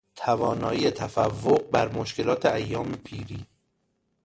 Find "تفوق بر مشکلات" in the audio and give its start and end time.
0.91-2.45